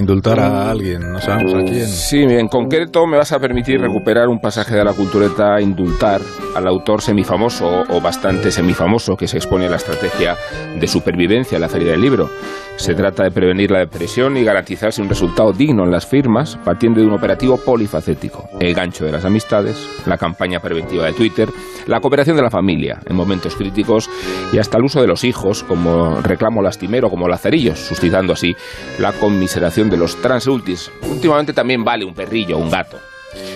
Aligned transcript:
indultar 0.00 0.40
a 0.40 0.70
alguien, 0.70 1.12
no 1.12 1.20
sabemos 1.20 1.54
a 1.54 1.58
quién. 1.58 1.86
Sí, 1.86 2.22
en 2.22 2.48
concreto 2.48 3.06
me 3.06 3.18
vas 3.18 3.32
a 3.32 3.38
permitir 3.38 3.80
recuperar 3.80 4.28
un 4.28 4.40
pasaje 4.40 4.74
de 4.74 4.82
la 4.84 4.94
cultureta 4.94 5.60
Indultar 5.60 6.22
al 6.56 6.66
autor 6.66 7.02
semifamoso 7.02 7.84
o 7.88 8.00
bastante 8.00 8.50
semifamoso 8.50 9.14
que 9.14 9.28
se 9.28 9.36
expone 9.36 9.66
a 9.66 9.70
la 9.70 9.76
estrategia 9.76 10.36
de 10.78 10.86
supervivencia 10.86 11.56
en 11.56 11.62
la 11.62 11.68
Feria 11.68 11.92
del 11.92 12.00
Libro. 12.00 12.30
Se 12.76 12.94
trata 12.94 13.24
de 13.24 13.30
prevenir 13.30 13.70
la 13.70 13.80
depresión 13.80 14.38
y 14.38 14.42
garantizarse 14.42 15.02
un 15.02 15.08
resultado 15.10 15.52
digno 15.52 15.84
en 15.84 15.90
las 15.90 16.06
firmas, 16.06 16.58
partiendo 16.64 17.00
de 17.00 17.06
un 17.06 17.12
operativo 17.12 17.58
polifacético. 17.58 18.48
El 18.58 18.72
gancho 18.72 19.04
de 19.04 19.12
las 19.12 19.26
amistades, 19.26 19.76
la 20.06 20.16
campaña 20.16 20.60
preventiva 20.60 21.04
de 21.04 21.12
Twitter, 21.12 21.50
la 21.86 22.00
cooperación 22.00 22.36
de 22.36 22.42
la 22.42 22.50
familia 22.50 23.00
en 23.06 23.16
momentos 23.16 23.54
críticos 23.54 24.08
y 24.50 24.58
hasta 24.58 24.78
el 24.78 24.84
uso 24.84 25.02
de 25.02 25.08
los 25.08 25.24
hijos 25.24 25.62
como 25.62 26.22
reclamo 26.22 26.62
lastimero, 26.62 27.10
como 27.10 27.28
lazarillos, 27.28 27.78
suscitando 27.78 28.32
así 28.32 28.56
la 28.98 29.12
conmiseración 29.12 29.89
de 29.90 29.96
los 29.96 30.16
transultis. 30.22 30.90
Últimamente 31.02 31.52
también 31.52 31.84
vale 31.84 32.04
un 32.04 32.14
perrillo 32.14 32.56
o 32.56 32.60
un 32.60 32.70
gato. 32.70 32.98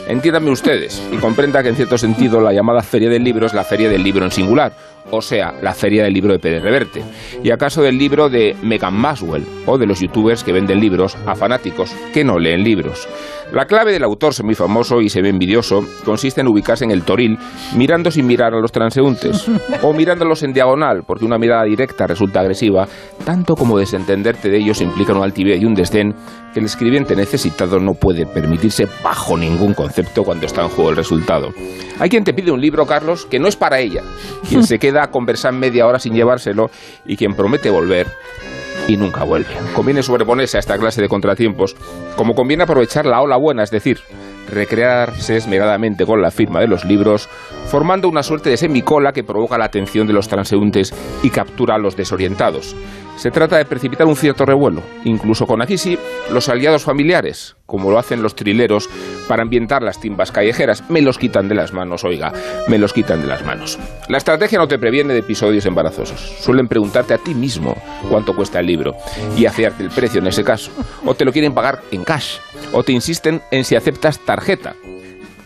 Entiéndanme 0.07 0.51
ustedes 0.51 1.03
y 1.11 1.17
comprenda 1.17 1.63
que 1.63 1.71
en 1.71 1.77
cierto 1.77 1.99
sentido 1.99 2.41
la 2.41 2.53
llamada 2.53 2.83
Feria 2.83 3.09
del 3.09 3.25
Libro 3.25 3.47
es 3.47 3.55
la 3.55 3.65
Feria 3.65 3.89
del 3.89 4.03
Libro 4.03 4.25
en 4.25 4.31
singular, 4.31 4.77
o 5.11 5.21
sea, 5.21 5.53
la 5.63 5.75
Feria 5.75 6.05
del 6.05 6.13
Libro 6.13 6.33
de 6.33 6.39
Pérez 6.39 6.63
Reverte, 6.63 7.03
y 7.43 7.51
acaso 7.51 7.83
del 7.83 7.99
libro 7.99 8.29
de 8.29 8.57
Megan 8.63 8.95
Maswell, 8.95 9.47
o 9.67 9.79
de 9.79 9.87
los 9.87 10.01
youtubers 10.01 10.45
que 10.45 10.53
venden 10.53 10.81
libros 10.81 11.17
a 11.27 11.35
fanáticos 11.35 11.95
que 12.13 12.25
no 12.25 12.39
leen 12.39 12.65
libros. 12.65 13.09
La 13.53 13.67
clave 13.67 13.93
del 13.93 14.05
autor 14.05 14.35
semifamoso 14.35 15.01
y 15.01 15.09
semi-envidioso 15.09 15.85
consiste 16.05 16.41
en 16.41 16.49
ubicarse 16.49 16.85
en 16.85 16.91
el 16.91 17.03
toril 17.03 17.39
mirando 17.77 18.11
sin 18.11 18.27
mirar 18.27 18.55
a 18.55 18.59
los 18.59 18.73
transeúntes 18.73 19.49
o 19.83 19.93
mirándolos 19.93 20.43
en 20.43 20.53
diagonal, 20.53 21.03
porque 21.07 21.25
una 21.25 21.39
mirada 21.39 21.65
directa 21.65 22.07
resulta 22.07 22.41
agresiva, 22.41 22.89
tanto 23.25 23.55
como 23.55 23.79
desentenderte 23.79 24.49
de 24.49 24.59
ellos 24.59 24.81
implica 24.81 25.13
una 25.13 25.25
altivez 25.25 25.61
y 25.61 25.67
un 25.67 25.75
desdén 25.75 26.15
que 26.53 26.61
el 26.61 26.67
escribiente 26.67 27.15
necesitado 27.15 27.79
no 27.79 27.95
puede 27.95 28.27
permitirse 28.27 28.87
bajo 29.03 29.37
ningún 29.37 29.75
concepto 29.75 30.25
cuando 30.25 30.47
está 30.47 30.63
en 30.63 30.69
juego 30.69 30.91
el 30.91 30.97
resultado. 30.97 31.51
Hay 31.99 32.09
quien 32.09 32.25
te 32.25 32.33
pide 32.33 32.51
un 32.51 32.61
libro, 32.61 32.87
Carlos, 32.87 33.27
que 33.27 33.39
no 33.39 33.49
es 33.49 33.57
para 33.57 33.79
ella, 33.79 34.03
quien 34.49 34.65
se 34.65 34.79
queda 34.79 34.94
a 35.03 35.11
conversar 35.11 35.53
media 35.53 35.87
hora 35.87 35.99
sin 35.99 36.15
llevárselo 36.15 36.71
y 37.05 37.17
quien 37.17 37.35
promete 37.35 37.71
volver 37.71 38.07
y 38.89 38.97
nunca 38.97 39.25
vuelve. 39.25 39.55
Conviene 39.75 40.03
sobreponerse 40.03 40.57
a 40.57 40.61
esta 40.61 40.79
clase 40.79 41.01
de 41.01 41.09
contratiempos, 41.09 41.77
como 42.17 42.35
conviene 42.35 42.65
aprovechar 42.65 43.07
la 43.07 43.21
ola 43.21 43.37
buena, 43.37 43.63
es 43.63 43.71
decir, 43.71 44.01
recrearse 44.51 45.37
esmeradamente 45.37 46.05
con 46.05 46.21
la 46.21 46.31
firma 46.31 46.61
de 46.61 46.69
los 46.69 46.85
libros, 46.85 47.29
formando 47.67 48.09
una 48.09 48.23
suerte 48.23 48.51
de 48.51 48.57
semicola 48.57 49.13
que 49.13 49.25
provoca 49.25 49.59
la 49.59 49.65
atención 49.65 50.07
de 50.07 50.13
los 50.13 50.29
transeúntes 50.29 50.93
y 51.23 51.31
captura 51.31 51.77
a 51.77 51.79
los 51.79 51.97
desorientados. 51.97 52.77
Se 53.17 53.31
trata 53.31 53.57
de 53.57 53.65
precipitar 53.65 54.07
un 54.07 54.17
cierto 54.17 54.45
revuelo, 54.45 54.83
incluso 55.05 55.47
con 55.47 55.63
aquí 55.63 55.77
los 56.31 56.49
aliados 56.49 56.85
familiares, 56.85 57.57
como 57.67 57.91
lo 57.91 57.99
hacen 57.99 58.23
los 58.23 58.35
trileros 58.35 58.89
para 59.29 59.43
ambientar 59.43 59.83
las 59.83 60.01
timbas 60.01 60.33
callejeras. 60.33 60.89
Me 60.91 61.03
los 61.03 61.19
quitan 61.19 61.49
de 61.49 61.55
las 61.55 61.73
manos, 61.73 62.05
oiga, 62.05 62.33
me 62.69 62.79
los 62.79 62.93
quitan 62.93 63.23
de 63.23 63.27
las 63.27 63.45
manos. 63.45 63.79
La 64.09 64.19
estrategia 64.19 64.59
no 64.59 64.69
te 64.69 64.79
previene 64.79 65.13
de 65.13 65.21
episodios 65.21 65.67
embarazosos. 65.67 66.21
Suelen 66.41 66.69
preguntarte 66.69 67.15
a 67.15 67.19
ti 67.19 67.35
mismo 67.35 67.77
cuánto 68.09 68.35
cuesta 68.35 68.61
el 68.61 68.67
libro 68.67 68.95
y 69.37 69.47
afiarte 69.47 69.83
el 69.83 69.91
precio 69.91 70.21
en 70.21 70.27
ese 70.27 70.45
caso. 70.45 70.71
O 71.05 71.15
te 71.15 71.25
lo 71.25 71.33
quieren 71.33 71.55
pagar 71.55 71.81
en 71.91 72.05
cash, 72.05 72.39
o 72.73 72.83
te 72.83 72.93
insisten 72.93 73.41
en 73.51 73.65
si 73.65 73.77
aceptas 73.77 74.19
tarjeta 74.21 74.75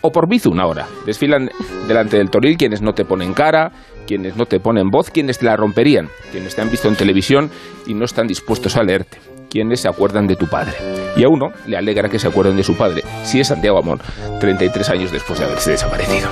o 0.01 0.11
por 0.11 0.27
una 0.45 0.65
hora. 0.65 0.87
Desfilan 1.05 1.49
delante 1.87 2.17
del 2.17 2.29
toril 2.29 2.57
quienes 2.57 2.81
no 2.81 2.93
te 2.93 3.05
ponen 3.05 3.33
cara, 3.33 3.71
quienes 4.07 4.35
no 4.35 4.45
te 4.45 4.59
ponen 4.59 4.89
voz, 4.89 5.09
quienes 5.09 5.39
te 5.39 5.45
la 5.45 5.55
romperían, 5.55 6.09
quienes 6.31 6.55
te 6.55 6.61
han 6.61 6.71
visto 6.71 6.87
en 6.87 6.95
televisión 6.95 7.49
y 7.85 7.93
no 7.93 8.05
están 8.05 8.27
dispuestos 8.27 8.77
a 8.77 8.83
leerte, 8.83 9.17
quienes 9.49 9.81
se 9.81 9.87
acuerdan 9.87 10.27
de 10.27 10.35
tu 10.35 10.47
padre. 10.47 10.77
Y 11.15 11.23
a 11.23 11.29
uno 11.29 11.51
le 11.65 11.77
alegra 11.77 12.09
que 12.09 12.19
se 12.19 12.27
acuerden 12.27 12.55
de 12.55 12.63
su 12.63 12.75
padre, 12.75 13.03
si 13.23 13.39
es 13.39 13.47
Santiago 13.47 13.79
Amor, 13.79 13.99
33 14.39 14.89
años 14.89 15.11
después 15.11 15.39
de 15.39 15.45
haberse 15.45 15.71
desaparecido. 15.71 16.29